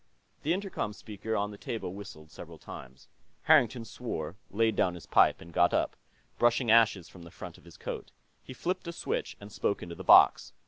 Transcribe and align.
The 0.41 0.51
intercom 0.51 0.93
speaker 0.93 1.35
on 1.35 1.51
the 1.51 1.59
table 1.59 1.93
whistled 1.93 2.31
several 2.31 2.57
times. 2.57 3.07
Harrington 3.43 3.85
swore, 3.85 4.35
laid 4.49 4.75
down 4.75 4.95
his 4.95 5.05
pipe, 5.05 5.41
and 5.41 5.53
got 5.53 5.75
up, 5.75 5.95
brushing 6.39 6.71
ashes 6.71 7.07
from 7.07 7.21
the 7.21 7.29
front 7.29 7.59
of 7.59 7.65
his 7.65 7.77
coat. 7.77 8.09
He 8.41 8.51
flipped 8.55 8.87
a 8.87 8.93
switch 8.93 9.37
and 9.39 9.51
spoke 9.51 9.83
into 9.83 9.93
the 9.93 10.03
box. 10.03 10.53